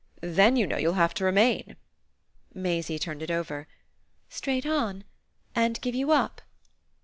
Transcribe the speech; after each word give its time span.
Then, 0.23 0.55
you 0.55 0.65
know, 0.65 0.77
you'll 0.77 0.93
have 0.95 1.13
to 1.13 1.23
remain." 1.23 1.75
Maisie 2.55 2.97
turned 2.97 3.21
it 3.21 3.29
over. 3.29 3.67
"Straight 4.29 4.65
on 4.65 5.03
and 5.53 5.79
give 5.79 5.93
you 5.93 6.09
up?" 6.11 6.41